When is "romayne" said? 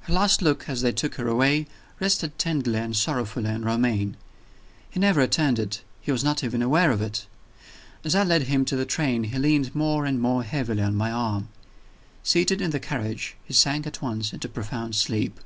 3.64-4.16